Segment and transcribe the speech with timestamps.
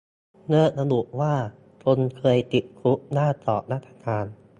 [0.49, 1.33] เลิกระบุว่า
[1.83, 4.25] คนเคยติดคุกห้ามสอบราชการ